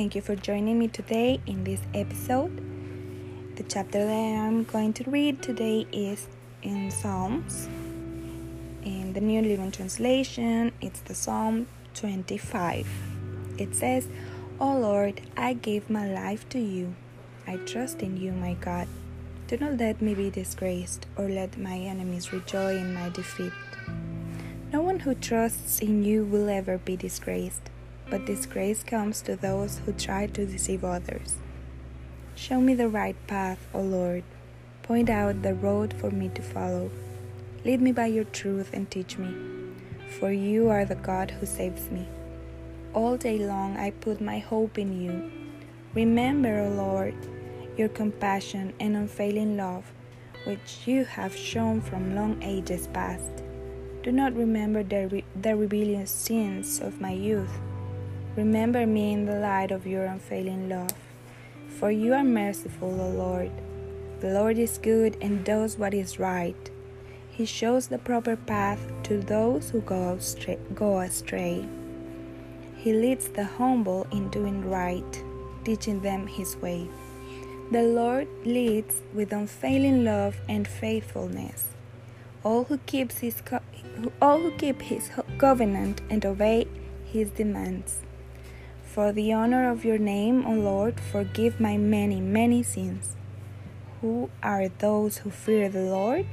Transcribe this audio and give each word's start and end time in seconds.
Thank 0.00 0.14
you 0.14 0.22
for 0.22 0.34
joining 0.34 0.78
me 0.78 0.88
today 0.88 1.42
in 1.44 1.62
this 1.62 1.82
episode. 1.92 2.56
The 3.56 3.62
chapter 3.64 4.02
that 4.02 4.46
I'm 4.46 4.64
going 4.64 4.94
to 4.94 5.04
read 5.10 5.42
today 5.42 5.86
is 5.92 6.26
in 6.62 6.90
Psalms. 6.90 7.66
In 8.82 9.12
the 9.12 9.20
New 9.20 9.42
Living 9.42 9.70
Translation, 9.70 10.72
it's 10.80 11.00
the 11.00 11.14
Psalm 11.14 11.66
25. 11.92 12.88
It 13.58 13.74
says, 13.74 14.08
O 14.58 14.74
Lord, 14.74 15.20
I 15.36 15.52
give 15.52 15.90
my 15.90 16.10
life 16.10 16.48
to 16.48 16.58
you. 16.58 16.94
I 17.46 17.56
trust 17.56 18.00
in 18.00 18.16
you, 18.16 18.32
my 18.32 18.54
God. 18.54 18.88
Do 19.48 19.58
not 19.58 19.76
let 19.76 20.00
me 20.00 20.14
be 20.14 20.30
disgraced 20.30 21.04
or 21.18 21.28
let 21.28 21.58
my 21.58 21.76
enemies 21.76 22.32
rejoice 22.32 22.80
in 22.80 22.94
my 22.94 23.10
defeat. 23.10 23.52
No 24.72 24.80
one 24.80 25.00
who 25.00 25.14
trusts 25.14 25.80
in 25.80 26.04
you 26.04 26.24
will 26.24 26.48
ever 26.48 26.78
be 26.78 26.96
disgraced, 26.96 27.69
but 28.10 28.26
disgrace 28.26 28.82
comes 28.82 29.22
to 29.22 29.36
those 29.36 29.78
who 29.78 29.92
try 29.92 30.26
to 30.26 30.44
deceive 30.44 30.84
others. 30.84 31.36
Show 32.34 32.60
me 32.60 32.74
the 32.74 32.88
right 32.88 33.16
path, 33.26 33.66
O 33.72 33.80
Lord. 33.80 34.24
Point 34.82 35.08
out 35.08 35.42
the 35.42 35.54
road 35.54 35.94
for 35.94 36.10
me 36.10 36.28
to 36.34 36.42
follow. 36.42 36.90
Lead 37.64 37.80
me 37.80 37.92
by 37.92 38.06
your 38.06 38.24
truth 38.24 38.70
and 38.72 38.90
teach 38.90 39.16
me, 39.18 39.32
for 40.18 40.32
you 40.32 40.68
are 40.68 40.84
the 40.84 40.94
God 40.96 41.30
who 41.30 41.46
saves 41.46 41.90
me. 41.90 42.08
All 42.92 43.16
day 43.16 43.38
long 43.38 43.76
I 43.76 43.90
put 43.90 44.20
my 44.20 44.38
hope 44.38 44.78
in 44.78 45.00
you. 45.00 45.30
Remember, 45.94 46.58
O 46.60 46.68
Lord, 46.70 47.14
your 47.76 47.88
compassion 47.88 48.72
and 48.80 48.96
unfailing 48.96 49.56
love, 49.56 49.84
which 50.44 50.80
you 50.86 51.04
have 51.04 51.36
shown 51.36 51.80
from 51.80 52.16
long 52.16 52.42
ages 52.42 52.88
past. 52.88 53.30
Do 54.02 54.10
not 54.10 54.34
remember 54.34 54.82
the, 54.82 55.08
re- 55.08 55.24
the 55.40 55.54
rebellious 55.54 56.10
sins 56.10 56.80
of 56.80 57.00
my 57.00 57.12
youth. 57.12 57.60
Remember 58.36 58.86
me 58.86 59.12
in 59.12 59.26
the 59.26 59.40
light 59.40 59.72
of 59.72 59.86
your 59.86 60.04
unfailing 60.04 60.68
love. 60.68 60.94
For 61.78 61.90
you 61.90 62.12
are 62.14 62.22
merciful, 62.22 63.00
O 63.00 63.08
Lord. 63.10 63.50
The 64.20 64.30
Lord 64.30 64.56
is 64.56 64.78
good 64.78 65.16
and 65.20 65.44
does 65.44 65.76
what 65.76 65.94
is 65.94 66.20
right. 66.20 66.70
He 67.30 67.44
shows 67.44 67.88
the 67.88 67.98
proper 67.98 68.36
path 68.36 68.80
to 69.04 69.18
those 69.18 69.70
who 69.70 69.80
go 69.80 70.10
astray. 70.10 70.58
Go 70.74 71.00
astray. 71.00 71.66
He 72.76 72.92
leads 72.92 73.28
the 73.28 73.44
humble 73.44 74.06
in 74.12 74.28
doing 74.28 74.68
right, 74.70 75.24
teaching 75.64 76.00
them 76.00 76.26
his 76.26 76.56
way. 76.56 76.88
The 77.72 77.82
Lord 77.82 78.28
leads 78.44 79.02
with 79.12 79.32
unfailing 79.32 80.04
love 80.04 80.36
and 80.48 80.68
faithfulness. 80.68 81.68
All 82.44 82.64
who 82.64 82.78
keeps 82.78 83.18
his 83.18 83.40
co- 83.40 83.60
all 84.22 84.38
who 84.38 84.50
keep 84.52 84.82
his 84.82 85.10
covenant 85.38 86.00
and 86.10 86.24
obey 86.24 86.68
his 87.06 87.30
demands. 87.30 88.00
For 88.92 89.12
the 89.12 89.32
honor 89.32 89.70
of 89.70 89.84
your 89.84 89.98
name, 89.98 90.44
O 90.44 90.52
Lord, 90.52 90.98
forgive 90.98 91.60
my 91.60 91.76
many, 91.76 92.20
many 92.20 92.64
sins. 92.64 93.14
Who 94.00 94.30
are 94.42 94.66
those 94.66 95.18
who 95.18 95.30
fear 95.30 95.68
the 95.68 95.82
Lord? 95.82 96.26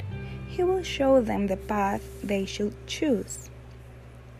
He 0.47 0.63
will 0.63 0.81
show 0.81 1.22
them 1.22 1.45
the 1.45 1.58
path 1.58 2.02
they 2.23 2.45
should 2.45 2.73
choose. 2.88 3.52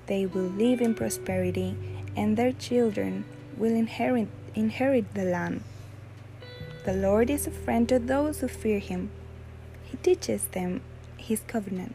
They 0.08 0.26
will 0.26 0.50
live 0.50 0.82
in 0.82 0.96
prosperity, 0.96 1.78
and 2.16 2.36
their 2.36 2.54
children 2.54 3.26
will 3.56 3.76
inherit, 3.76 4.30
inherit 4.56 5.14
the 5.14 5.26
land. 5.26 5.62
The 6.86 6.94
Lord 6.94 7.30
is 7.30 7.46
a 7.46 7.52
friend 7.52 7.88
to 7.90 8.00
those 8.00 8.40
who 8.40 8.48
fear 8.48 8.80
him. 8.80 9.12
He 9.84 9.98
teaches 9.98 10.46
them 10.46 10.82
his 11.18 11.42
covenant. 11.46 11.94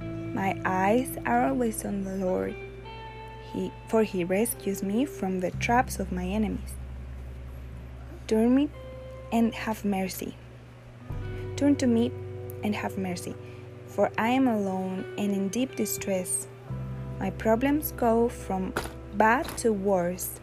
My 0.00 0.60
eyes 0.64 1.18
are 1.26 1.48
always 1.48 1.84
on 1.84 2.04
the 2.04 2.14
Lord, 2.14 2.54
he, 3.52 3.72
for 3.88 4.02
he 4.02 4.24
rescues 4.24 4.82
me 4.82 5.04
from 5.04 5.40
the 5.40 5.50
traps 5.52 5.98
of 5.98 6.12
my 6.12 6.24
enemies. 6.24 6.74
Turn 8.26 8.54
me 8.54 8.70
and 9.32 9.54
have 9.54 9.84
mercy. 9.84 10.36
Turn 11.56 11.76
to 11.76 11.86
me 11.86 12.12
and 12.62 12.74
have 12.74 12.98
mercy, 12.98 13.34
for 13.86 14.10
I 14.18 14.28
am 14.28 14.48
alone 14.48 15.04
and 15.16 15.32
in 15.32 15.48
deep 15.48 15.76
distress. 15.76 16.46
My 17.18 17.30
problems 17.30 17.92
go 17.92 18.28
from 18.28 18.74
bad 19.14 19.46
to 19.58 19.72
worse. 19.72 20.40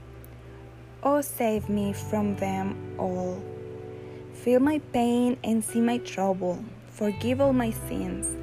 Oh, 1.04 1.22
save 1.22 1.70
me 1.70 1.94
from 1.94 2.36
them 2.38 2.96
all. 2.98 3.44
Feel 4.34 4.60
my 4.60 4.80
pain 4.92 5.38
and 5.44 5.64
see 5.64 5.82
my 5.82 5.98
trouble. 6.00 6.64
Forgive 6.88 7.42
all 7.42 7.54
my 7.54 7.72
sins. 7.72 8.43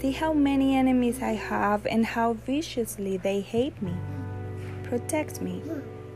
See 0.00 0.12
how 0.12 0.32
many 0.32 0.76
enemies 0.76 1.20
I 1.20 1.32
have 1.32 1.84
and 1.84 2.06
how 2.06 2.34
viciously 2.34 3.16
they 3.16 3.40
hate 3.40 3.82
me. 3.82 3.94
Protect 4.84 5.42
me. 5.42 5.60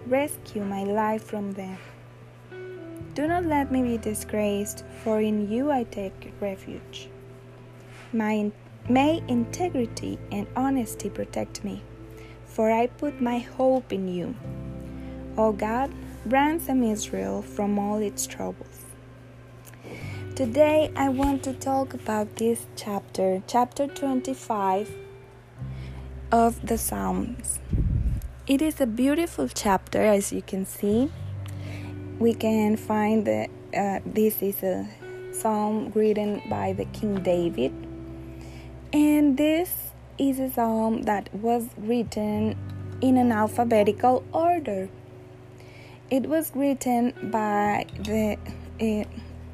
Rescue 0.06 0.64
my 0.64 0.84
life 0.84 1.24
from 1.24 1.50
them. 1.54 1.76
Do 3.14 3.26
not 3.26 3.44
let 3.44 3.72
me 3.72 3.82
be 3.82 3.98
disgraced, 3.98 4.84
for 5.02 5.20
in 5.20 5.50
you 5.50 5.72
I 5.72 5.82
take 5.82 6.32
refuge. 6.40 7.08
My, 8.12 8.52
may 8.88 9.20
integrity 9.26 10.16
and 10.30 10.46
honesty 10.54 11.10
protect 11.10 11.64
me, 11.64 11.82
for 12.46 12.70
I 12.70 12.86
put 12.86 13.20
my 13.20 13.40
hope 13.40 13.92
in 13.92 14.06
you. 14.06 14.36
O 15.36 15.50
God, 15.50 15.90
ransom 16.24 16.84
Israel 16.84 17.42
from 17.42 17.80
all 17.80 17.98
its 17.98 18.28
troubles. 18.28 18.81
Today 20.34 20.90
I 20.96 21.10
want 21.10 21.42
to 21.42 21.52
talk 21.52 21.92
about 21.92 22.36
this 22.36 22.64
chapter, 22.74 23.42
chapter 23.46 23.86
25 23.86 24.90
of 26.32 26.66
the 26.66 26.78
Psalms. 26.78 27.60
It 28.46 28.62
is 28.62 28.80
a 28.80 28.86
beautiful 28.86 29.46
chapter, 29.46 30.00
as 30.00 30.32
you 30.32 30.40
can 30.40 30.64
see. 30.64 31.12
We 32.18 32.32
can 32.32 32.78
find 32.78 33.26
that 33.26 33.50
uh, 33.76 34.00
this 34.06 34.40
is 34.40 34.62
a 34.62 34.88
psalm 35.32 35.92
written 35.94 36.40
by 36.48 36.72
the 36.72 36.86
King 36.86 37.22
David, 37.22 37.74
and 38.90 39.36
this 39.36 39.92
is 40.16 40.40
a 40.40 40.50
psalm 40.50 41.02
that 41.02 41.28
was 41.34 41.68
written 41.76 42.56
in 43.02 43.18
an 43.18 43.32
alphabetical 43.32 44.24
order. 44.32 44.88
It 46.10 46.22
was 46.22 46.52
written 46.54 47.12
by 47.30 47.84
the 47.98 48.38
uh, 48.80 49.04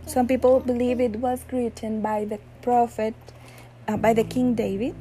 some 0.08 0.26
people 0.26 0.60
believe 0.60 1.00
it 1.00 1.16
was 1.16 1.44
written 1.52 2.00
by 2.00 2.24
the 2.24 2.38
prophet, 2.62 3.14
uh, 3.86 3.96
by 3.96 4.14
the 4.14 4.24
King 4.24 4.54
David. 4.54 4.94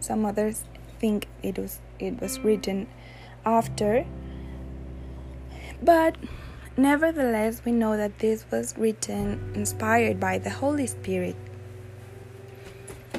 Some 0.00 0.24
others 0.24 0.64
think 0.98 1.26
it 1.42 1.58
was 1.58 1.80
it 1.98 2.20
was 2.20 2.38
written 2.40 2.88
after. 3.44 4.06
But 5.82 6.16
nevertheless, 6.76 7.62
we 7.64 7.72
know 7.72 7.96
that 7.96 8.18
this 8.18 8.46
was 8.50 8.74
written 8.78 9.52
inspired 9.54 10.18
by 10.18 10.38
the 10.38 10.50
Holy 10.50 10.86
Spirit. 10.86 11.36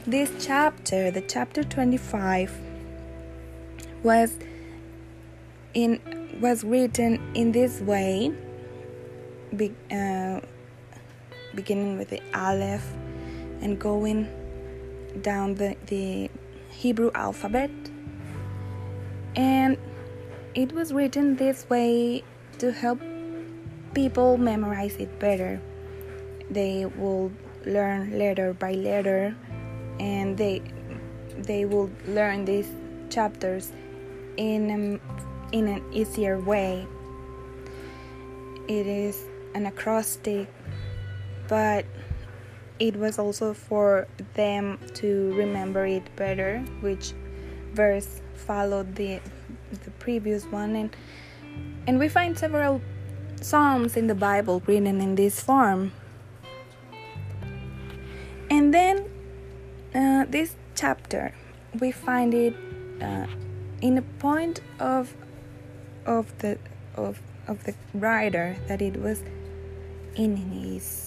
This 0.05 0.31
chapter, 0.43 1.11
the 1.11 1.21
chapter 1.21 1.63
25, 1.63 2.57
was 4.01 4.39
in 5.73 5.99
was 6.41 6.63
written 6.63 7.21
in 7.35 7.51
this 7.51 7.81
way. 7.81 8.33
Be, 9.55 9.73
uh, 9.91 10.41
beginning 11.57 11.97
with 11.97 12.09
the 12.09 12.21
Aleph 12.33 12.85
and 13.61 13.77
going 13.77 14.29
down 15.21 15.55
the, 15.55 15.75
the 15.87 16.29
Hebrew 16.69 17.11
alphabet. 17.13 17.71
And 19.35 19.77
it 20.55 20.71
was 20.71 20.93
written 20.93 21.35
this 21.35 21.67
way 21.69 22.23
to 22.59 22.71
help 22.71 23.01
people 23.93 24.37
memorize 24.37 24.95
it 24.95 25.19
better. 25.19 25.59
They 26.49 26.85
will 26.85 27.31
learn 27.65 28.17
letter 28.17 28.53
by 28.53 28.71
letter 28.71 29.35
and 29.99 30.37
they 30.37 30.61
they 31.37 31.65
will 31.65 31.89
learn 32.07 32.45
these 32.45 32.69
chapters 33.09 33.71
in 34.37 34.69
a, 34.69 35.55
in 35.55 35.67
an 35.67 35.83
easier 35.93 36.39
way. 36.39 36.87
It 38.67 38.87
is 38.87 39.23
an 39.53 39.65
acrostic 39.65 40.47
but 41.47 41.85
it 42.79 42.95
was 42.95 43.17
also 43.17 43.53
for 43.53 44.07
them 44.35 44.79
to 44.93 45.33
remember 45.35 45.85
it 45.85 46.03
better 46.15 46.59
which 46.81 47.13
verse 47.73 48.21
followed 48.35 48.95
the 48.95 49.19
the 49.83 49.91
previous 49.91 50.45
one. 50.45 50.75
And 50.75 50.95
and 51.87 51.99
we 51.99 52.07
find 52.07 52.37
several 52.37 52.81
psalms 53.41 53.95
in 53.95 54.07
the 54.07 54.15
bible 54.15 54.61
written 54.65 55.01
in 55.01 55.15
this 55.15 55.39
form. 55.39 55.91
And 58.49 58.73
then 58.73 59.05
uh, 59.93 60.25
this 60.29 60.55
chapter 60.75 61.33
we 61.79 61.91
find 61.91 62.33
it 62.33 62.55
uh, 63.01 63.27
in 63.81 63.97
a 63.97 64.01
point 64.01 64.61
of 64.79 65.13
of 66.05 66.37
the 66.39 66.57
of 66.95 67.21
of 67.47 67.63
the 67.63 67.73
writer 67.93 68.55
that 68.67 68.81
it 68.81 68.97
was 68.97 69.23
in 70.15 70.35
his 70.37 71.06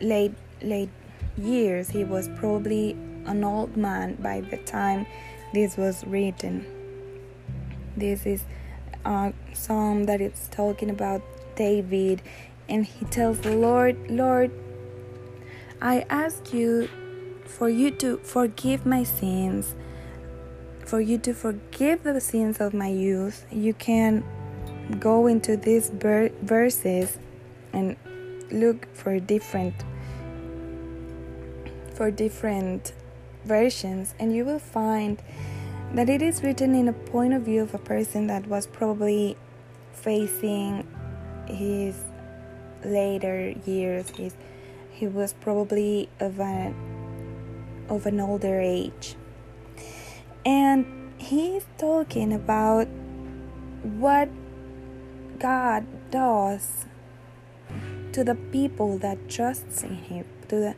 late 0.00 0.34
late 0.62 0.90
years 1.36 1.88
he 1.88 2.04
was 2.04 2.28
probably 2.36 2.92
an 3.26 3.44
old 3.44 3.76
man 3.76 4.14
by 4.16 4.40
the 4.40 4.56
time 4.58 5.06
this 5.52 5.76
was 5.76 6.04
written 6.06 6.66
this 7.96 8.26
is 8.26 8.44
a 9.04 9.32
psalm 9.52 10.04
that 10.04 10.20
it's 10.20 10.48
talking 10.48 10.90
about 10.90 11.22
David, 11.56 12.22
and 12.68 12.86
he 12.86 13.04
tells 13.06 13.40
the 13.40 13.54
Lord, 13.54 14.10
Lord, 14.10 14.50
I 15.80 16.06
ask 16.08 16.52
you 16.52 16.88
for 17.44 17.68
you 17.68 17.90
to 17.92 18.18
forgive 18.18 18.86
my 18.86 19.02
sins, 19.02 19.74
for 20.84 21.00
you 21.00 21.18
to 21.18 21.34
forgive 21.34 22.02
the 22.02 22.20
sins 22.20 22.60
of 22.60 22.72
my 22.72 22.88
youth. 22.88 23.44
You 23.50 23.74
can 23.74 24.24
go 24.98 25.26
into 25.26 25.56
these 25.56 25.90
verses 25.90 27.18
and 27.72 27.96
look 28.52 28.86
for 28.94 29.18
different 29.18 29.74
for 31.94 32.10
different 32.10 32.92
versions 33.44 34.14
and 34.18 34.34
you 34.34 34.44
will 34.44 34.58
find 34.58 35.22
that 35.92 36.08
it 36.08 36.22
is 36.22 36.42
written 36.42 36.74
in 36.74 36.88
a 36.88 36.92
point 36.92 37.34
of 37.34 37.42
view 37.42 37.62
of 37.62 37.74
a 37.74 37.78
person 37.78 38.26
that 38.28 38.46
was 38.46 38.66
probably 38.66 39.36
facing 39.92 40.86
his 41.46 41.96
later 42.84 43.54
years. 43.66 44.08
His 44.10 44.34
he 44.90 45.06
was 45.06 45.32
probably 45.32 46.08
of 46.20 46.38
an 46.40 46.74
of 47.88 48.06
an 48.06 48.20
older 48.20 48.60
age. 48.60 49.16
And 50.44 51.12
he's 51.18 51.66
talking 51.78 52.32
about 52.32 52.86
what 53.82 54.28
God 55.38 55.86
does 56.10 56.86
to 58.12 58.24
the 58.24 58.34
people 58.34 58.98
that 58.98 59.28
trust 59.28 59.82
in 59.82 59.94
him 59.94 60.24
to 60.48 60.56
the 60.56 60.74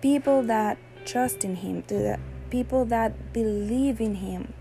people 0.00 0.42
that 0.42 0.78
trust 1.04 1.44
in 1.44 1.56
him 1.56 1.82
to 1.82 1.94
the 1.94 2.18
people 2.50 2.84
that 2.84 3.32
believe 3.32 4.00
in 4.00 4.16
him 4.16 4.52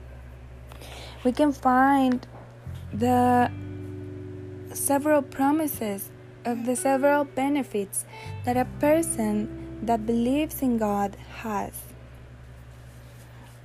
we 1.24 1.31
can 1.31 1.52
find 1.52 2.25
the 2.94 3.52
several 4.74 5.22
promises 5.22 6.10
of 6.46 6.66
the 6.66 6.75
several 6.75 7.25
benefits 7.25 8.06
that 8.46 8.56
a 8.56 8.66
person 8.80 9.80
that 9.81 10.06
believes 10.06 10.62
in 10.62 10.78
God 10.78 11.18
has. 11.42 11.74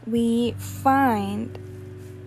We 0.06 0.52
find 0.52 1.58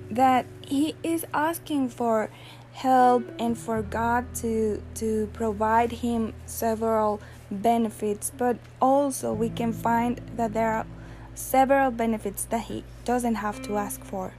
that 0.10 0.46
he 0.62 0.96
is 1.04 1.26
asking 1.34 1.90
for 1.90 2.30
help 2.76 3.24
and 3.40 3.58
for 3.58 3.82
God 3.82 4.26
to 4.36 4.84
to 4.96 5.30
provide 5.34 5.92
him 6.04 6.34
several 6.46 7.22
benefits, 7.50 8.32
but 8.38 8.58
also 8.82 9.32
we 9.32 9.50
can 9.50 9.72
find 9.72 10.20
that 10.36 10.54
there 10.54 10.72
are 10.72 10.86
several 11.34 11.90
benefits 11.90 12.44
that 12.46 12.64
he 12.64 12.84
doesn't 13.06 13.36
have 13.36 13.62
to 13.64 13.78
ask 13.78 14.04
for. 14.04 14.34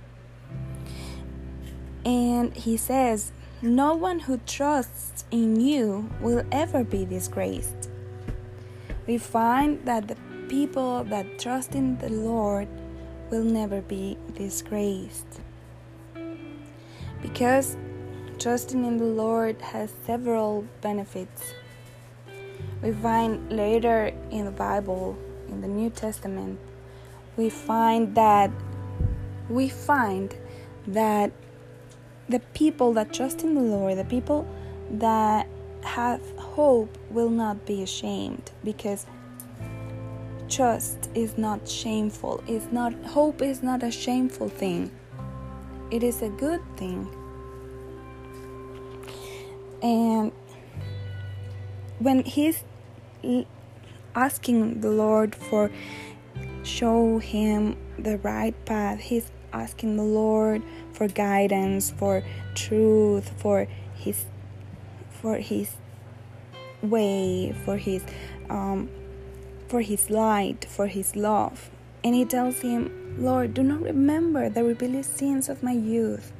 And 2.04 2.54
he 2.54 2.76
says, 2.76 3.32
No 3.62 3.94
one 3.94 4.20
who 4.20 4.38
trusts 4.46 5.24
in 5.30 5.58
you 5.58 6.10
will 6.20 6.44
ever 6.52 6.84
be 6.84 7.06
disgraced. 7.06 7.88
We 9.06 9.16
find 9.16 9.84
that 9.86 10.08
the 10.08 10.16
people 10.48 11.04
that 11.04 11.38
trust 11.38 11.74
in 11.74 11.96
the 11.98 12.10
Lord 12.10 12.68
will 13.30 13.44
never 13.44 13.80
be 13.80 14.18
disgraced. 14.34 15.40
Because 17.22 17.76
trusting 18.38 18.84
in 18.84 18.98
the 18.98 19.04
Lord 19.04 19.60
has 19.62 19.92
several 20.04 20.66
benefits. 20.80 21.54
We 22.82 22.92
find 22.92 23.50
later 23.50 24.12
in 24.30 24.44
the 24.44 24.50
Bible, 24.50 25.16
in 25.48 25.60
the 25.60 25.68
New 25.68 25.90
Testament, 25.90 26.58
we 27.36 27.50
find 27.50 28.14
that 28.14 28.50
we 29.48 29.68
find 29.68 30.34
that 30.86 31.32
the 32.28 32.40
people 32.54 32.92
that 32.94 33.12
trust 33.12 33.42
in 33.42 33.54
the 33.54 33.60
Lord, 33.60 33.96
the 33.96 34.04
people 34.04 34.46
that 34.90 35.46
have 35.82 36.20
hope 36.36 36.98
will 37.10 37.30
not 37.30 37.64
be 37.64 37.82
ashamed 37.82 38.50
because 38.64 39.06
trust 40.48 41.08
is 41.14 41.38
not 41.38 41.68
shameful. 41.68 42.42
It's 42.46 42.70
not 42.72 42.92
hope 43.04 43.42
is 43.42 43.62
not 43.62 43.82
a 43.82 43.90
shameful 43.90 44.48
thing. 44.48 44.90
It 45.90 46.02
is 46.02 46.22
a 46.22 46.28
good 46.28 46.60
thing. 46.76 47.08
And 49.82 50.32
when 51.98 52.24
he's 52.24 52.64
asking 54.14 54.80
the 54.80 54.90
Lord 54.90 55.34
for 55.34 55.70
show 56.62 57.18
him 57.18 57.76
the 57.98 58.18
right 58.18 58.54
path, 58.64 59.00
he's 59.00 59.30
asking 59.52 59.96
the 59.96 60.02
Lord 60.02 60.62
for 60.92 61.08
guidance, 61.08 61.90
for 61.90 62.22
truth, 62.54 63.32
for 63.38 63.66
his 63.94 64.24
for 65.10 65.36
his 65.36 65.76
way, 66.82 67.54
for 67.64 67.76
his 67.76 68.02
um, 68.50 68.90
for 69.68 69.80
his 69.80 70.10
light, 70.10 70.64
for 70.68 70.86
his 70.86 71.16
love. 71.16 71.70
And 72.04 72.14
he 72.14 72.24
tells 72.24 72.60
him, 72.60 73.16
Lord, 73.18 73.54
do 73.54 73.62
not 73.62 73.82
remember 73.82 74.48
the 74.48 74.62
rebellious 74.62 75.08
sins 75.08 75.48
of 75.48 75.62
my 75.62 75.72
youth. 75.72 76.32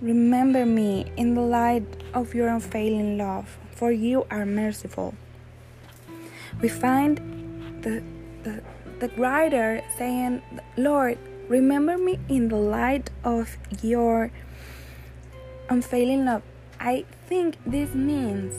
Remember 0.00 0.66
me 0.66 1.10
in 1.16 1.34
the 1.34 1.40
light 1.40 1.84
of 2.12 2.34
your 2.34 2.48
unfailing 2.48 3.16
love, 3.16 3.58
for 3.70 3.92
you 3.92 4.26
are 4.30 4.44
merciful. 4.44 5.14
We 6.60 6.68
find 6.68 7.18
the, 7.82 8.02
the, 8.42 8.62
the 8.98 9.08
writer 9.16 9.82
saying, 9.96 10.42
Lord, 10.76 11.18
remember 11.48 11.96
me 11.96 12.18
in 12.28 12.48
the 12.48 12.56
light 12.56 13.10
of 13.22 13.56
your 13.82 14.30
unfailing 15.68 16.24
love. 16.24 16.42
I 16.80 17.04
think 17.26 17.56
this 17.64 17.94
means 17.94 18.54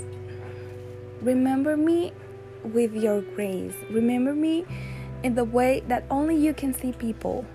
remember 1.21 1.75
me 1.75 2.13
with 2.63 2.93
your 2.93 3.21
grace. 3.21 3.75
Remember 3.89 4.33
me 4.33 4.65
in 5.21 5.35
the 5.35 5.43
way 5.43 5.83
that 5.87 6.05
only 6.09 6.35
you 6.35 6.53
can 6.53 6.73
see 6.73 6.91
people 6.91 7.45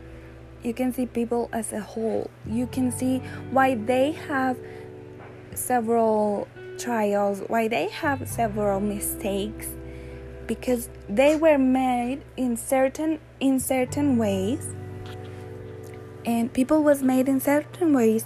you 0.63 0.75
can 0.75 0.93
see 0.93 1.07
people 1.07 1.49
as 1.53 1.73
a 1.73 1.81
whole. 1.81 2.31
You 2.47 2.67
can 2.67 2.93
see 2.93 3.19
why 3.51 3.75
they 3.75 4.13
have 4.13 4.59
several 5.55 6.49
trials, 6.79 7.43
why 7.49 7.69
they 7.69 7.89
have 7.89 8.29
several 8.29 8.81
mistakes 8.81 9.69
because 10.51 10.89
they 11.09 11.37
were 11.37 11.59
made 11.59 12.21
in 12.37 12.57
certain 12.57 13.21
in 13.39 13.61
certain 13.61 14.19
ways 14.19 14.75
and 16.25 16.53
people 16.53 16.83
was 16.83 17.05
made 17.05 17.29
in 17.29 17.39
certain 17.39 17.93
ways 17.93 18.25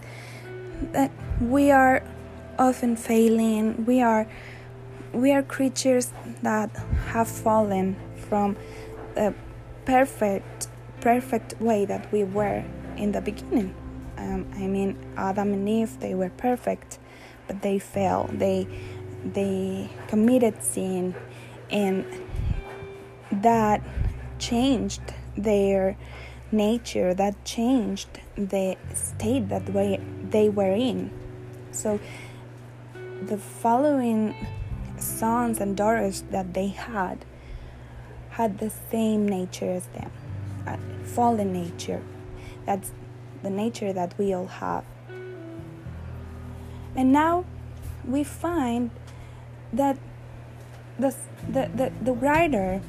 that 0.93 1.11
we 1.39 1.71
are 1.71 2.03
often 2.59 2.97
failing 2.97 3.85
we 3.85 4.01
are 4.01 4.27
we 5.13 5.33
are 5.33 5.43
creatures 5.43 6.15
that 6.43 6.71
have 7.09 7.29
fallen 7.29 7.95
from 8.29 8.57
the 9.15 9.35
perfect 9.85 10.69
perfect 11.05 11.61
way 11.61 11.85
that 11.85 12.11
we 12.11 12.25
were 12.25 12.65
in 12.97 13.13
the 13.13 13.21
beginning. 13.21 13.75
Um, 14.17 14.47
I 14.55 14.67
mean, 14.67 14.97
Adam 15.19 15.53
and 15.53 15.69
Eve, 15.69 16.01
they 16.01 16.15
were 16.15 16.31
perfect, 16.31 16.99
but 17.47 17.61
they 17.61 17.79
fell. 17.79 18.31
They 18.33 18.67
they 19.23 19.91
committed 20.09 20.63
sin, 20.63 21.15
and 21.71 22.07
that 23.31 23.83
changed 24.39 25.03
their 25.37 25.99
nature. 26.51 27.13
That 27.13 27.45
changed 27.45 28.09
the 28.37 28.79
state 28.95 29.51
that 29.51 29.69
way 29.69 30.01
they 30.31 30.49
were 30.49 30.73
in. 30.73 31.11
So 31.71 32.01
the 33.21 33.37
following 33.37 34.35
sons 34.97 35.61
and 35.61 35.77
daughters 35.77 36.23
that 36.31 36.55
they 36.55 36.69
had 36.69 37.27
had 38.31 38.59
the 38.59 38.71
same 38.71 39.29
nature 39.29 39.71
as 39.71 39.87
them 39.89 40.11
fallen 41.05 41.53
nature. 41.53 42.03
That's 42.67 42.93
the 43.43 43.51
nature 43.51 43.93
that 43.93 44.17
we 44.19 44.33
all 44.35 44.47
have. 44.47 44.85
And 46.97 47.13
now 47.13 47.45
we 48.07 48.25
find 48.25 48.91
that 49.73 49.99
the, 50.99 51.15
the, 51.49 51.71
the, 51.75 51.93
the 52.03 52.13
writer, 52.13 52.81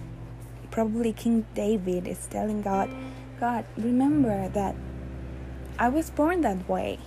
probably 0.72 1.12
King 1.12 1.46
David, 1.54 2.08
is 2.08 2.28
telling 2.28 2.62
God, 2.62 2.90
God, 3.40 3.66
remember 3.78 4.50
that 4.50 4.76
I 5.78 5.90
was 5.90 6.10
born 6.10 6.42
that 6.42 6.70
way. 6.70 7.00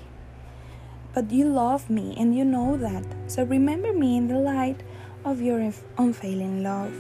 But 1.14 1.30
you 1.30 1.48
love 1.48 1.88
me 1.88 2.14
and 2.18 2.36
you 2.36 2.44
know 2.44 2.76
that. 2.76 3.04
So 3.28 3.44
remember 3.44 3.92
me 3.92 4.16
in 4.16 4.28
the 4.28 4.38
light 4.38 4.82
of 5.24 5.40
your 5.40 5.72
unfailing 5.96 6.62
love. 6.62 6.92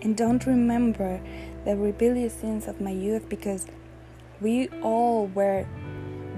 And 0.00 0.16
don't 0.16 0.44
remember 0.46 1.20
the 1.64 1.76
rebellious 1.76 2.34
sins 2.34 2.66
of 2.66 2.80
my 2.80 2.90
youth 2.90 3.28
because 3.28 3.66
we 4.40 4.68
all 4.82 5.26
were 5.28 5.66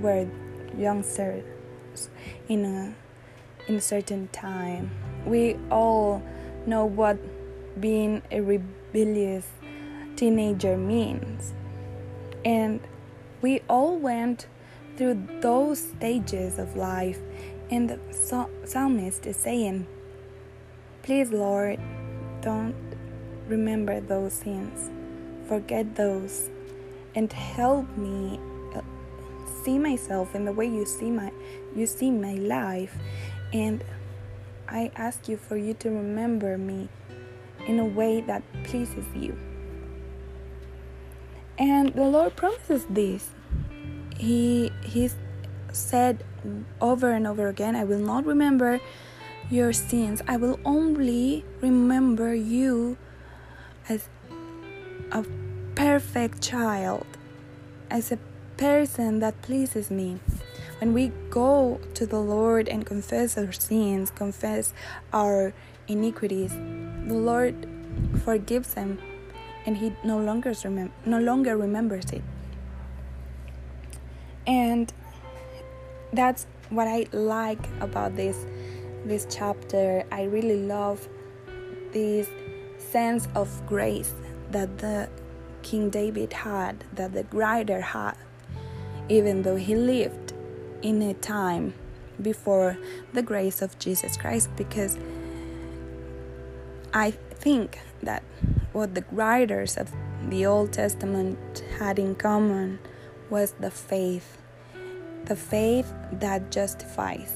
were 0.01 0.29
youngsters 0.77 1.45
in 2.49 2.65
a 2.65 2.95
in 3.69 3.77
a 3.77 3.81
certain 3.81 4.29
time. 4.29 4.91
We 5.27 5.57
all 5.71 6.23
know 6.67 6.85
what 6.85 7.19
being 7.81 8.23
a 8.31 8.41
rebellious 8.41 9.47
teenager 10.17 10.77
means. 10.77 11.55
And 12.45 12.81
we 13.41 13.61
all 13.69 13.97
went 13.97 14.47
through 14.97 15.27
those 15.41 15.79
stages 15.79 16.59
of 16.59 16.77
life. 16.77 17.21
And 17.71 17.89
the 17.89 17.99
psalmist 18.65 19.27
is 19.27 19.37
saying, 19.37 19.87
Please, 21.03 21.31
Lord, 21.31 21.81
don't 22.41 22.77
remember 23.49 24.01
those 24.01 24.35
sins. 24.35 24.91
Forget 25.47 25.95
those 25.97 26.51
and 27.15 27.33
help 27.33 27.87
me 27.97 28.41
uh, 28.75 28.81
see 29.63 29.79
myself 29.79 30.35
in 30.35 30.45
the 30.45 30.53
way 30.53 30.67
you 30.67 30.85
see 30.85 31.11
my 31.11 31.31
you 31.77 31.87
see 31.87 32.11
my 32.11 32.35
life 32.35 32.97
and 33.53 33.85
I 34.69 34.91
ask 34.97 35.29
you 35.29 35.37
for 35.37 35.57
you 35.57 35.75
to 35.75 35.91
remember 35.91 36.57
me 36.59 36.89
in 37.67 37.79
a 37.79 37.85
way 37.85 38.21
that 38.23 38.43
pleases 38.65 39.05
you. 39.15 39.39
And 41.59 41.95
the 41.95 42.03
Lord 42.03 42.35
promises 42.35 42.87
this. 42.91 43.31
He 44.17 44.73
he 44.83 45.11
said 45.73 46.25
over 46.81 47.11
and 47.11 47.27
over 47.27 47.49
again, 47.49 47.77
I 47.77 47.85
will 47.85 47.99
not 47.99 48.27
remember 48.27 48.81
your 49.51 49.73
sins. 49.73 50.23
I 50.27 50.37
will 50.37 50.59
only 50.65 51.45
remember 51.61 52.35
you 52.35 52.97
as 53.89 54.09
a 55.15 55.25
perfect 55.77 56.43
child, 56.43 57.07
as 57.89 58.11
a 58.11 58.19
person 58.57 59.21
that 59.21 59.41
pleases 59.43 59.91
me. 59.91 60.19
When 60.81 60.93
we 60.93 61.13
go 61.31 61.81
to 61.95 62.05
the 62.05 62.19
Lord 62.19 62.69
and 62.69 62.85
confess 62.85 63.39
our 63.39 63.53
sins, 63.53 64.11
confess 64.11 64.75
our 65.13 65.55
iniquities, 65.87 66.51
the 66.53 67.15
Lord 67.15 67.55
forgives 68.25 68.75
them 68.75 68.99
and 69.67 69.77
he 69.77 69.95
no 70.05 70.19
longer 70.19 70.51
remem- 70.51 70.91
no 71.07 71.21
longer 71.21 71.57
remembers 71.57 72.07
it. 72.11 72.23
And 74.47 74.93
that's 76.13 76.47
what 76.71 76.89
I 76.89 77.07
like 77.13 77.65
about 77.81 78.17
this 78.17 78.37
this 79.07 79.27
chapter. 79.31 80.05
I 80.11 80.25
really 80.25 80.67
love 80.67 81.09
this 81.93 82.29
sense 82.79 83.29
of 83.35 83.49
grace 83.67 84.13
that 84.55 84.79
the 84.79 85.09
King 85.63 85.91
David 85.91 86.33
had, 86.33 86.85
that 86.95 87.13
the 87.13 87.27
writer 87.33 87.81
had, 87.81 88.15
even 89.09 89.43
though 89.43 89.57
he 89.57 89.75
lived 89.75 90.33
in 90.81 91.03
a 91.03 91.13
time 91.15 91.75
before 92.23 92.79
the 93.13 93.23
grace 93.23 93.61
of 93.61 93.77
Jesus 93.79 94.17
Christ, 94.17 94.49
because 94.57 94.97
I 96.93 97.11
think 97.11 97.81
that 98.03 98.23
what 98.73 98.95
the 98.95 99.05
writers 99.11 99.77
of 99.77 99.91
the 100.29 100.47
Old 100.47 100.73
Testament 100.73 101.65
had 101.79 101.99
in 101.99 102.15
common 102.15 102.79
was 103.31 103.53
the 103.59 103.73
faith, 103.73 104.39
the 105.25 105.35
faith 105.35 105.93
that 106.13 106.53
justifies, 106.53 107.35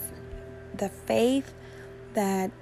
the 0.73 0.89
faith 0.89 1.53
that 2.15 2.53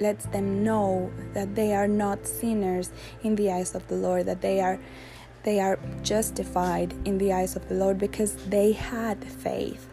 lets 0.00 0.26
them 0.26 0.64
know 0.64 1.10
that 1.34 1.54
they 1.54 1.74
are 1.74 1.88
not 1.88 2.26
sinners 2.26 2.90
in 3.22 3.36
the 3.36 3.50
eyes 3.50 3.74
of 3.74 3.86
the 3.88 3.96
Lord, 3.96 4.26
that 4.26 4.40
they 4.40 4.60
are 4.60 4.78
they 5.42 5.58
are 5.58 5.78
justified 6.02 6.94
in 7.06 7.16
the 7.16 7.32
eyes 7.32 7.56
of 7.56 7.66
the 7.68 7.74
Lord 7.74 7.98
because 7.98 8.34
they 8.48 8.72
had 8.72 9.24
faith. 9.24 9.88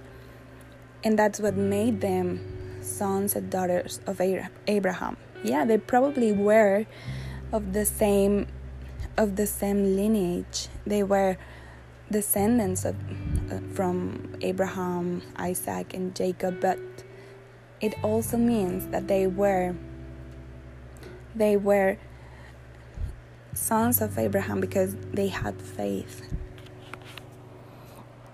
And 1.04 1.18
that's 1.18 1.40
what 1.40 1.56
made 1.56 2.02
them 2.02 2.82
sons 2.82 3.36
and 3.36 3.50
daughters 3.50 4.02
of 4.06 4.20
Abraham. 4.68 5.16
Yeah, 5.44 5.64
they 5.64 5.78
probably 5.78 6.34
were 6.34 6.86
of 7.54 7.74
the 7.74 7.86
same 7.86 8.48
of 9.18 9.36
the 9.36 9.48
same 9.48 9.96
lineage. 9.96 10.68
They 10.86 11.04
were 11.04 11.38
descendants 12.12 12.86
of 12.86 12.96
uh, 13.52 13.60
from 13.74 14.36
Abraham, 14.42 15.22
Isaac 15.38 15.94
and 15.94 16.16
Jacob, 16.16 16.60
but 16.62 16.80
it 17.80 17.94
also 18.04 18.38
means 18.38 18.88
that 18.88 19.08
they 19.08 19.28
were 19.28 19.76
they 21.38 21.58
were 21.58 21.98
sons 23.54 24.02
of 24.02 24.18
Abraham 24.18 24.60
because 24.62 24.96
they 25.14 25.28
had 25.28 25.62
faith. 25.62 26.22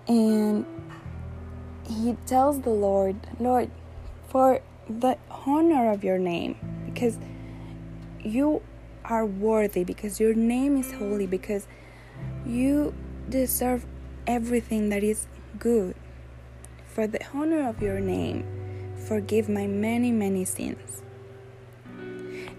And 0.08 0.66
he 1.88 2.18
tells 2.26 2.62
the 2.62 2.70
Lord, 2.70 3.16
Lord, 3.40 3.70
for 4.28 4.62
the 4.90 5.18
honor 5.30 5.92
of 5.92 6.04
your 6.04 6.18
name, 6.18 6.58
because 6.86 7.18
you 8.22 8.62
are 9.06 9.26
worthy, 9.26 9.84
because 9.84 10.20
your 10.20 10.34
name 10.34 10.78
is 10.78 10.92
holy, 10.94 11.28
because 11.28 11.68
you 12.46 12.94
deserve 13.30 13.86
everything 14.28 14.90
that 14.90 15.04
is 15.04 15.28
good. 15.60 15.96
For 16.88 17.08
the 17.08 17.20
honor 17.34 17.68
of 17.68 17.82
your 17.82 18.00
name, 18.00 18.46
forgive 19.08 19.50
my 19.50 19.68
many, 19.68 20.12
many 20.12 20.46
sins. 20.46 21.03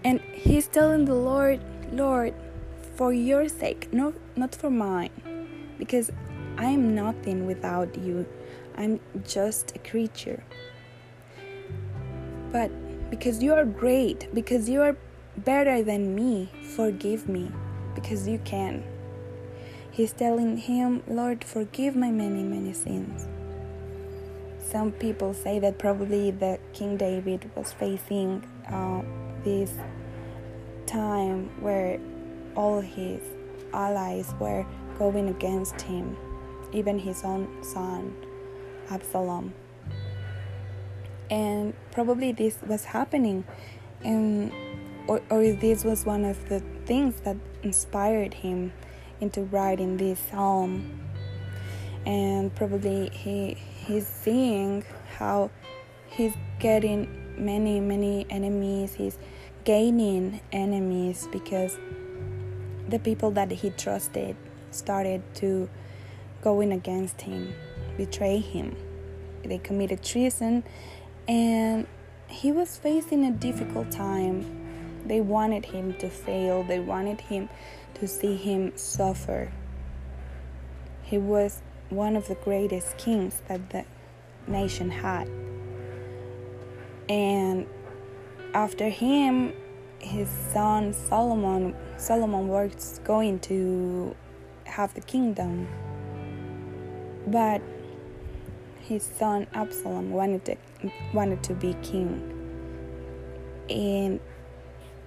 And 0.05 0.21
he's 0.33 0.67
telling 0.67 1.05
the 1.05 1.15
Lord, 1.15 1.59
Lord, 1.91 2.35
for 2.95 3.11
your 3.11 3.49
sake, 3.49 3.91
not, 3.91 4.13
not 4.37 4.53
for 4.53 4.69
mine, 4.69 5.09
because 5.79 6.11
I 6.59 6.65
am 6.65 6.93
nothing 6.93 7.47
without 7.47 7.97
you. 7.97 8.27
I'm 8.77 8.99
just 9.27 9.75
a 9.75 9.79
creature. 9.79 10.43
But 12.51 12.69
because 13.09 13.41
you 13.41 13.55
are 13.55 13.65
great, 13.65 14.29
because 14.31 14.69
you 14.69 14.83
are 14.83 14.95
better 15.37 15.81
than 15.81 16.13
me, 16.13 16.51
forgive 16.75 17.27
me, 17.27 17.51
because 17.95 18.27
you 18.27 18.37
can. 18.45 18.83
He's 19.89 20.13
telling 20.13 20.57
him, 20.57 21.01
Lord, 21.07 21.43
forgive 21.43 21.95
my 21.95 22.11
many, 22.11 22.43
many 22.43 22.73
sins 22.73 23.27
some 24.75 24.91
people 24.91 25.33
say 25.33 25.57
that 25.59 25.77
probably 25.77 26.31
the 26.31 26.59
King 26.73 26.97
David 26.97 27.49
was 27.55 27.71
facing 27.71 28.43
uh, 28.67 29.03
this 29.45 29.71
time 30.85 31.49
where 31.61 31.99
all 32.55 32.81
his 32.81 33.21
allies 33.73 34.33
were 34.39 34.65
going 34.97 35.29
against 35.29 35.79
him, 35.81 36.17
even 36.73 36.99
his 36.99 37.23
own 37.23 37.47
son, 37.63 38.13
Absalom. 38.89 39.53
And 41.29 41.73
probably 41.91 42.31
this 42.31 42.57
was 42.65 42.85
happening, 42.85 43.45
and 44.03 44.51
or, 45.07 45.21
or 45.29 45.51
this 45.53 45.83
was 45.83 46.05
one 46.05 46.25
of 46.25 46.49
the 46.49 46.59
things 46.85 47.21
that 47.21 47.37
inspired 47.63 48.33
him 48.33 48.73
into 49.21 49.41
writing 49.43 49.97
this 49.97 50.19
psalm. 50.19 51.01
And 52.05 52.53
probably 52.55 53.09
he 53.09 53.55
he's 53.55 54.07
seeing 54.07 54.83
how 55.17 55.49
he's 56.07 56.33
getting 56.59 57.07
many 57.37 57.79
many 57.79 58.25
enemies 58.29 58.93
he's 58.93 59.17
gaining 59.65 60.39
enemies 60.51 61.27
because 61.31 61.77
the 62.87 62.99
people 62.99 63.31
that 63.31 63.51
he 63.51 63.71
trusted 63.71 64.37
started 64.69 65.23
to 65.33 65.67
going 66.41 66.71
against 66.71 67.21
him 67.21 67.53
betray 67.97 68.37
him. 68.37 68.75
They 69.43 69.57
committed 69.57 70.03
treason 70.03 70.63
and 71.27 71.87
he 72.27 72.51
was 72.51 72.77
facing 72.77 73.25
a 73.25 73.31
difficult 73.31 73.89
time. 73.89 74.45
They 75.05 75.21
wanted 75.21 75.65
him 75.65 75.95
to 75.95 76.09
fail. 76.09 76.63
They 76.63 76.79
wanted 76.79 77.21
him 77.21 77.49
to 77.95 78.07
see 78.07 78.35
him 78.35 78.77
suffer. 78.77 79.51
He 81.01 81.17
was 81.17 81.61
one 81.89 82.15
of 82.15 82.27
the 82.27 82.35
greatest 82.35 82.97
kings 82.97 83.41
that 83.47 83.69
the 83.71 83.85
nation 84.47 84.91
had. 84.91 85.29
And 87.09 87.67
after 88.55 88.87
him, 88.87 89.53
his 89.99 90.29
son 90.53 90.93
Solomon 90.93 91.75
Solomon 91.97 92.47
was 92.47 92.99
going 93.03 93.39
to 93.39 94.15
have 94.63 94.93
the 94.93 95.01
kingdom. 95.01 95.67
But 97.27 97.61
his 98.79 99.03
son 99.03 99.47
Absalom 99.53 100.11
wanted 100.11 100.45
to 100.45 100.55
wanted 101.13 101.43
to 101.43 101.53
be 101.53 101.73
king. 101.83 102.31
And 103.69 104.19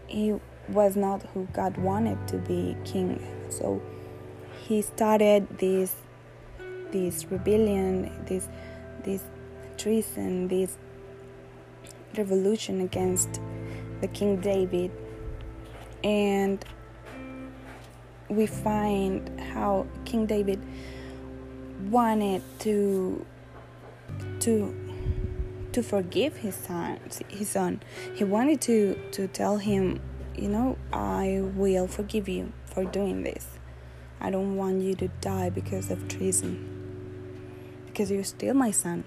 he 0.06 0.34
was 0.68 0.94
not 0.94 1.22
who 1.32 1.48
God 1.52 1.78
wanted 1.78 2.28
to 2.28 2.36
be 2.36 2.76
king. 2.84 3.18
So 3.48 3.80
he 4.66 4.82
started 4.82 5.58
this 5.58 5.96
this 6.90 7.24
rebellion, 7.30 8.12
this 8.26 8.46
this 9.04 9.22
treason, 9.78 10.48
this 10.48 10.76
revolution 12.16 12.80
against 12.80 13.40
the 14.00 14.08
King 14.08 14.40
David, 14.40 14.90
and 16.02 16.64
we 18.28 18.46
find 18.46 19.40
how 19.40 19.86
King 20.04 20.26
David 20.26 20.60
wanted 21.90 22.42
to 22.60 23.24
to 24.40 24.74
to 25.72 25.82
forgive 25.82 26.36
his 26.36 26.54
son 26.54 26.98
his 27.28 27.50
son. 27.50 27.80
He 28.14 28.24
wanted 28.24 28.60
to 28.62 28.98
to 29.12 29.28
tell 29.28 29.58
him 29.58 30.00
you 30.36 30.48
know 30.48 30.78
i 30.92 31.40
will 31.56 31.88
forgive 31.88 32.28
you 32.28 32.52
for 32.64 32.84
doing 32.84 33.22
this. 33.22 33.46
I 34.20 34.30
don't 34.30 34.56
want 34.56 34.82
you 34.82 34.94
to 34.96 35.08
die 35.20 35.50
because 35.50 35.90
of 35.90 36.08
treason. 36.08 37.82
Because 37.86 38.10
you're 38.10 38.24
still 38.24 38.54
my 38.54 38.70
son. 38.70 39.04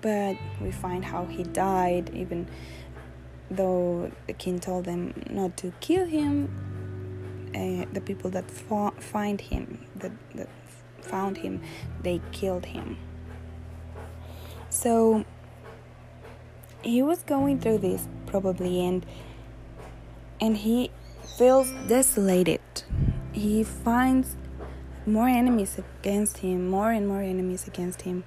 But 0.00 0.36
we 0.60 0.70
find 0.70 1.04
how 1.04 1.26
he 1.26 1.42
died, 1.42 2.10
even 2.14 2.48
though 3.50 4.10
the 4.26 4.32
king 4.32 4.58
told 4.58 4.84
them 4.84 5.12
not 5.28 5.56
to 5.58 5.72
kill 5.80 6.06
him. 6.06 6.48
Uh, 7.54 7.84
the 7.92 8.00
people 8.00 8.30
that 8.30 8.48
fa- 8.48 8.92
find 8.98 9.40
him, 9.40 9.84
that, 9.96 10.12
that 10.36 10.48
found 11.00 11.38
him, 11.38 11.60
they 12.02 12.20
killed 12.30 12.66
him. 12.66 12.96
So 14.70 15.24
he 16.82 17.02
was 17.02 17.22
going 17.24 17.58
through 17.58 17.78
this 17.78 18.08
probably, 18.26 18.86
and 18.86 19.04
and 20.40 20.56
he 20.56 20.90
feels 21.36 21.70
desolated. 21.88 22.60
He 23.32 23.64
finds 23.64 24.36
more 25.04 25.28
enemies 25.28 25.78
against 25.78 26.38
him, 26.38 26.68
more 26.68 26.92
and 26.92 27.06
more 27.06 27.20
enemies 27.20 27.66
against 27.66 28.02
him. 28.02 28.24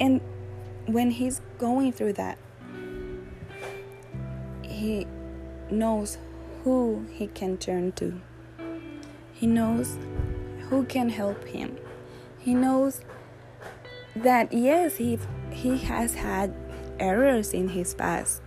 And 0.00 0.20
when 0.86 1.10
he's 1.10 1.40
going 1.58 1.92
through 1.92 2.14
that, 2.14 2.38
he 4.62 5.06
knows 5.70 6.18
who 6.64 7.06
he 7.10 7.26
can 7.26 7.56
turn 7.56 7.92
to. 7.92 8.20
He 9.32 9.46
knows 9.46 9.98
who 10.68 10.84
can 10.84 11.08
help 11.08 11.44
him. 11.44 11.76
He 12.38 12.54
knows 12.54 13.00
that 14.16 14.52
yes, 14.52 14.96
he 14.96 15.18
he 15.50 15.78
has 15.78 16.14
had 16.14 16.54
errors 16.98 17.52
in 17.52 17.68
his 17.68 17.94
past. 17.94 18.42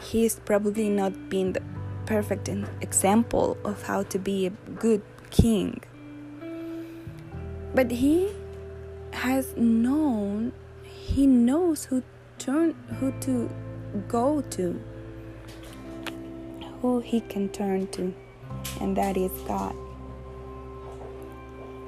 He's 0.00 0.38
probably 0.40 0.88
not 0.88 1.28
been 1.28 1.52
the 1.52 1.62
perfect 2.06 2.48
example 2.80 3.56
of 3.64 3.82
how 3.82 4.02
to 4.04 4.18
be 4.18 4.46
a 4.46 4.50
good 4.78 5.02
king. 5.30 5.80
But 7.74 7.90
he 7.90 8.30
has 9.12 9.56
known, 9.56 10.52
he 11.06 11.24
knows 11.24 11.84
who 11.84 12.02
turn 12.36 12.72
who 12.98 13.12
to 13.20 13.48
go 14.08 14.40
to, 14.40 14.82
who 16.82 16.98
he 16.98 17.20
can 17.20 17.48
turn 17.48 17.86
to, 17.88 18.12
and 18.80 18.96
that 18.96 19.16
is 19.16 19.30
God. 19.42 19.74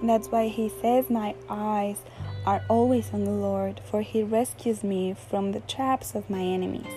And 0.00 0.08
that's 0.08 0.28
why 0.28 0.46
he 0.46 0.68
says, 0.68 1.10
My 1.10 1.34
eyes 1.50 1.98
are 2.46 2.62
always 2.68 3.12
on 3.12 3.25
the 3.25 3.32
Lord, 3.32 3.80
for 3.84 4.02
he 4.02 4.22
rescues 4.22 4.84
me 4.84 5.14
from 5.14 5.50
the 5.50 5.60
traps 5.60 6.14
of 6.14 6.30
my 6.30 6.40
enemies. 6.40 6.94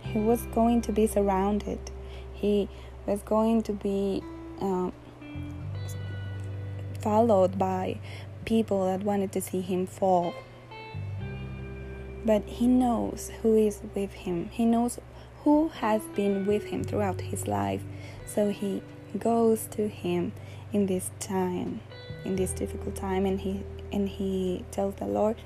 He 0.00 0.18
was 0.18 0.46
going 0.46 0.80
to 0.82 0.92
be 0.92 1.06
surrounded, 1.06 1.90
he 2.32 2.70
was 3.06 3.20
going 3.20 3.62
to 3.64 3.74
be 3.74 4.22
um, 4.62 4.94
followed 7.02 7.58
by 7.58 8.00
people 8.46 8.86
that 8.86 9.04
wanted 9.04 9.30
to 9.32 9.42
see 9.42 9.60
him 9.60 9.86
fall. 9.86 10.32
But 12.24 12.44
he 12.46 12.66
knows 12.66 13.30
who 13.42 13.56
is 13.56 13.80
with 13.94 14.12
him, 14.12 14.48
he 14.50 14.64
knows 14.64 14.98
who 15.42 15.68
has 15.68 16.02
been 16.14 16.46
with 16.46 16.64
him 16.64 16.82
throughout 16.82 17.20
his 17.20 17.46
life, 17.46 17.82
so 18.26 18.50
he 18.50 18.82
goes 19.18 19.66
to 19.72 19.88
him 19.88 20.32
in 20.72 20.86
this 20.86 21.10
time, 21.20 21.80
in 22.24 22.36
this 22.36 22.52
difficult 22.52 22.96
time, 22.96 23.26
and 23.26 23.40
he 23.40 23.62
and 23.92 24.08
he 24.08 24.64
tells 24.70 24.94
the 24.96 25.06
Lord, 25.06 25.36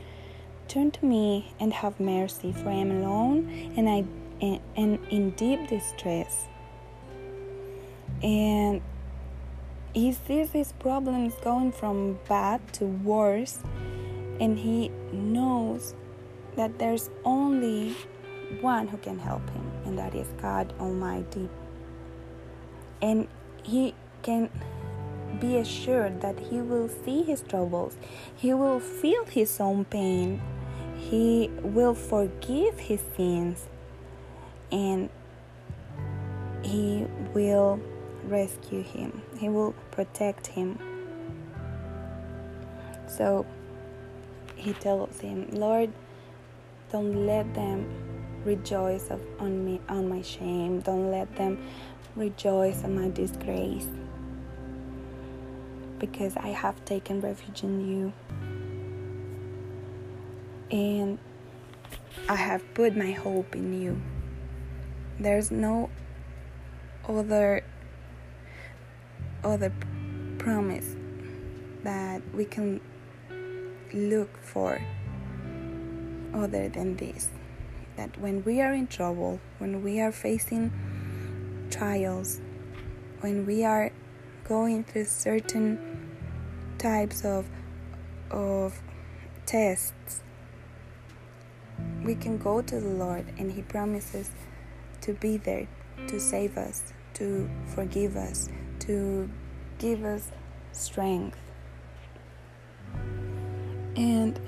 Turn 0.68 0.90
to 0.92 1.04
me 1.04 1.54
and 1.58 1.72
have 1.72 1.98
mercy, 1.98 2.52
for 2.52 2.68
I 2.68 2.74
am 2.74 2.90
alone 2.90 3.72
and 3.76 3.88
I 3.88 4.04
and 4.40 4.98
in 5.10 5.30
deep 5.30 5.68
distress. 5.68 6.44
And 8.22 8.80
he 9.94 10.12
sees 10.12 10.52
his 10.52 10.72
problems 10.72 11.34
going 11.42 11.72
from 11.72 12.18
bad 12.28 12.72
to 12.74 12.84
worse, 12.84 13.58
and 14.38 14.58
he 14.58 14.90
knows 15.12 15.94
that 16.58 16.76
there's 16.76 17.08
only 17.24 17.94
one 18.60 18.88
who 18.88 18.96
can 18.96 19.16
help 19.16 19.48
him, 19.50 19.70
and 19.86 19.96
that 19.96 20.12
is 20.12 20.26
God 20.42 20.74
Almighty. 20.80 21.48
And 23.00 23.28
he 23.62 23.94
can 24.22 24.50
be 25.40 25.58
assured 25.58 26.20
that 26.20 26.36
he 26.36 26.60
will 26.60 26.88
see 26.88 27.22
his 27.22 27.42
troubles, 27.42 27.96
he 28.34 28.52
will 28.52 28.80
feel 28.80 29.24
his 29.26 29.60
own 29.60 29.84
pain, 29.84 30.42
he 30.96 31.48
will 31.62 31.94
forgive 31.94 32.76
his 32.76 33.00
sins, 33.16 33.68
and 34.72 35.08
he 36.64 37.06
will 37.34 37.78
rescue 38.24 38.82
him, 38.82 39.22
he 39.38 39.48
will 39.48 39.74
protect 39.92 40.48
him. 40.48 40.76
So 43.06 43.46
he 44.56 44.72
tells 44.72 45.20
him, 45.20 45.48
Lord, 45.52 45.92
don't 46.90 47.26
let 47.26 47.52
them 47.54 47.86
rejoice 48.44 49.10
of, 49.10 49.20
on 49.38 49.64
me 49.64 49.80
on 49.88 50.08
my 50.08 50.22
shame. 50.22 50.80
Don't 50.80 51.10
let 51.10 51.34
them 51.36 51.58
rejoice 52.16 52.82
on 52.84 52.94
my 52.94 53.10
disgrace 53.10 53.86
because 55.98 56.36
I 56.36 56.48
have 56.48 56.82
taken 56.84 57.20
refuge 57.20 57.62
in 57.62 57.86
you. 57.88 58.12
And 60.70 61.18
I 62.28 62.36
have 62.36 62.62
put 62.74 62.96
my 62.96 63.12
hope 63.12 63.54
in 63.54 63.82
you. 63.82 64.00
There's 65.18 65.50
no 65.50 65.90
other 67.08 67.64
other 69.44 69.72
promise 70.38 70.96
that 71.84 72.22
we 72.34 72.44
can 72.44 72.80
look 73.92 74.36
for 74.42 74.80
other 76.34 76.68
than 76.68 76.96
this 76.96 77.28
that 77.96 78.18
when 78.20 78.44
we 78.44 78.60
are 78.60 78.72
in 78.72 78.86
trouble 78.86 79.40
when 79.58 79.82
we 79.82 80.00
are 80.00 80.12
facing 80.12 80.72
trials 81.70 82.40
when 83.20 83.44
we 83.46 83.64
are 83.64 83.92
going 84.44 84.84
through 84.84 85.04
certain 85.04 85.78
types 86.78 87.24
of 87.24 87.46
of 88.30 88.80
tests 89.46 90.20
we 92.04 92.14
can 92.14 92.38
go 92.38 92.60
to 92.62 92.80
the 92.80 92.88
Lord 92.88 93.26
and 93.38 93.52
he 93.52 93.62
promises 93.62 94.30
to 95.00 95.12
be 95.14 95.36
there 95.36 95.66
to 96.06 96.20
save 96.20 96.56
us 96.56 96.92
to 97.14 97.48
forgive 97.74 98.16
us 98.16 98.48
to 98.80 99.28
give 99.78 100.04
us 100.04 100.30
strength. 100.72 101.38
And 103.96 104.38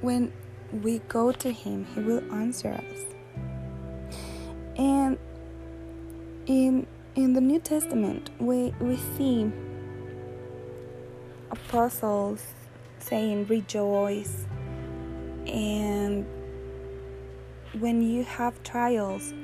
when 0.00 0.32
we 0.72 0.98
go 1.08 1.32
to 1.32 1.50
him 1.50 1.86
he 1.94 2.00
will 2.00 2.22
answer 2.32 2.68
us 2.68 3.04
and 4.76 5.18
in 6.46 6.86
in 7.16 7.32
the 7.32 7.40
New 7.40 7.58
Testament, 7.58 8.30
we, 8.38 8.72
we 8.80 8.96
see 9.16 9.50
apostles 11.50 12.42
saying, 12.98 13.46
Rejoice. 13.46 14.46
And 15.46 16.24
when 17.78 18.00
you 18.00 18.22
have 18.24 18.62
trials, 18.62 19.34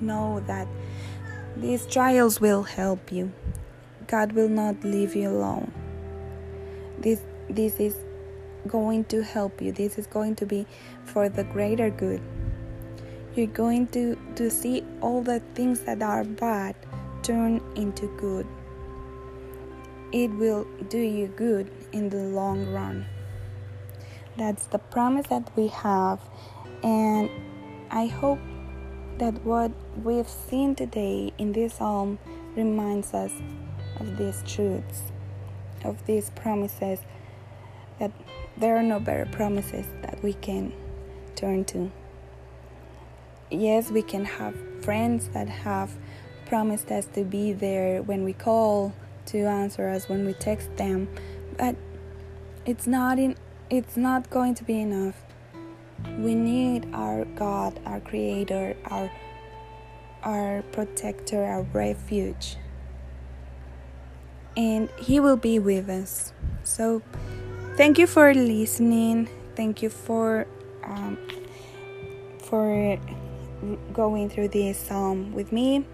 know 0.00 0.40
that 0.46 0.68
these 1.56 1.86
trials 1.86 2.40
will 2.40 2.62
help 2.62 3.10
you. 3.10 3.32
God 4.06 4.32
will 4.32 4.48
not 4.48 4.84
leave 4.84 5.16
you 5.16 5.28
alone. 5.28 5.72
This, 6.98 7.20
this 7.50 7.74
is 7.80 7.96
going 8.66 9.04
to 9.04 9.22
help 9.22 9.62
you, 9.62 9.72
this 9.72 9.98
is 9.98 10.06
going 10.06 10.36
to 10.36 10.46
be 10.46 10.66
for 11.04 11.28
the 11.28 11.44
greater 11.44 11.90
good. 11.90 12.20
You're 13.34 13.46
going 13.46 13.86
to, 13.88 14.18
to 14.34 14.50
see 14.50 14.84
all 15.00 15.22
the 15.22 15.40
things 15.54 15.80
that 15.80 16.02
are 16.02 16.24
bad 16.24 16.74
turn 17.22 17.60
into 17.76 18.06
good. 18.16 18.46
It 20.12 20.28
will 20.28 20.66
do 20.88 20.98
you 20.98 21.28
good 21.28 21.70
in 21.92 22.08
the 22.08 22.16
long 22.16 22.72
run. 22.72 23.06
That's 24.36 24.66
the 24.66 24.78
promise 24.78 25.26
that 25.28 25.50
we 25.56 25.68
have, 25.68 26.20
and 26.82 27.28
I 27.90 28.06
hope 28.06 28.38
that 29.18 29.34
what 29.44 29.72
we've 30.02 30.28
seen 30.28 30.74
today 30.74 31.32
in 31.38 31.52
this 31.52 31.74
psalm 31.74 32.18
reminds 32.54 33.14
us 33.14 33.32
of 33.98 34.16
these 34.16 34.42
truths, 34.46 35.02
of 35.84 36.06
these 36.06 36.30
promises, 36.30 37.00
that 37.98 38.12
there 38.58 38.76
are 38.76 38.82
no 38.82 38.98
better 38.98 39.26
promises 39.26 39.86
that 40.02 40.22
we 40.22 40.32
can 40.34 40.72
turn 41.36 41.64
to. 41.64 41.90
Yes, 43.50 43.90
we 43.90 44.02
can 44.02 44.24
have 44.24 44.54
friends 44.82 45.28
that 45.28 45.48
have 45.48 45.90
promised 46.46 46.90
us 46.90 47.06
to 47.14 47.24
be 47.24 47.52
there 47.52 48.02
when 48.02 48.24
we 48.24 48.32
call, 48.32 48.92
to 49.26 49.38
answer 49.46 49.88
us 49.88 50.08
when 50.08 50.26
we 50.26 50.32
text 50.34 50.74
them, 50.76 51.08
but 51.56 51.76
it's 52.66 52.86
not 52.86 53.18
in 53.18 53.36
it's 53.70 53.96
not 53.96 54.30
going 54.30 54.54
to 54.54 54.64
be 54.64 54.80
enough. 54.80 55.14
We 56.18 56.34
need 56.34 56.88
our 56.94 57.24
God, 57.24 57.78
our 57.84 58.00
creator, 58.00 58.76
our 58.86 59.10
our 60.22 60.62
protector, 60.72 61.44
our 61.44 61.62
refuge. 61.62 62.56
And 64.56 64.88
he 64.98 65.20
will 65.20 65.36
be 65.36 65.58
with 65.58 65.88
us. 65.88 66.32
So 66.64 67.02
thank 67.78 67.96
you 67.96 68.08
for 68.08 68.34
listening. 68.34 69.28
Thank 69.54 69.82
you 69.82 69.88
for 69.88 70.48
um, 70.82 71.16
for 72.40 72.98
going 73.92 74.28
through 74.28 74.48
this 74.48 74.76
psalm 74.76 75.32
with 75.32 75.52
me. 75.52 75.86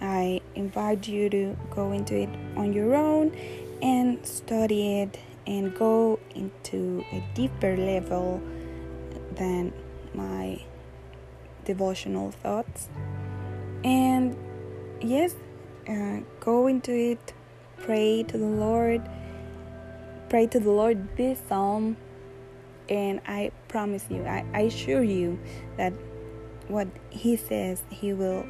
I 0.00 0.40
invite 0.54 1.08
you 1.08 1.28
to 1.30 1.56
go 1.68 1.90
into 1.90 2.14
it 2.14 2.28
on 2.56 2.72
your 2.72 2.94
own 2.94 3.36
and 3.82 4.24
study 4.24 5.00
it 5.00 5.18
and 5.48 5.74
go 5.74 6.20
into 6.36 7.04
a 7.10 7.24
deeper 7.34 7.76
level 7.76 8.40
than 9.34 9.72
my 10.14 10.62
devotional 11.64 12.30
thoughts. 12.30 12.88
And 13.82 14.36
yes, 15.00 15.34
uh, 15.88 16.20
go 16.38 16.68
into 16.68 16.92
it, 16.92 17.32
pray 17.78 18.22
to 18.22 18.38
the 18.38 18.46
Lord, 18.46 19.02
pray 20.28 20.46
to 20.48 20.60
the 20.60 20.70
Lord 20.70 21.16
this 21.16 21.40
psalm, 21.48 21.96
and 22.88 23.20
I 23.26 23.52
promise 23.68 24.04
you, 24.10 24.24
I, 24.24 24.44
I 24.52 24.60
assure 24.62 25.02
you 25.02 25.38
that 25.76 25.92
what 26.68 26.88
He 27.10 27.36
says, 27.36 27.82
He 27.90 28.12
will. 28.12 28.46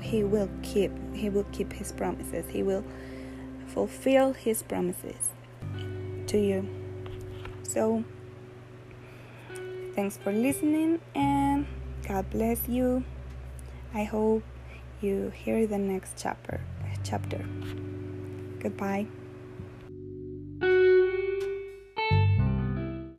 He 0.00 0.24
will 0.24 0.48
keep. 0.62 0.90
He 1.12 1.28
will 1.28 1.44
keep 1.52 1.74
His 1.74 1.92
promises. 1.92 2.46
He 2.48 2.62
will 2.62 2.82
fulfill 3.66 4.32
His 4.32 4.62
promises 4.62 5.30
to 6.28 6.38
you. 6.38 6.66
So, 7.62 8.04
thanks 9.94 10.16
for 10.16 10.32
listening 10.32 11.00
and 11.14 11.66
God 12.06 12.30
bless 12.30 12.68
you. 12.68 13.04
I 13.94 14.04
hope 14.04 14.42
you 15.00 15.30
hear 15.30 15.66
the 15.66 15.78
next 15.78 16.14
chapter. 16.16 16.60
Chapter. 17.04 17.44
Goodbye. 18.58 19.06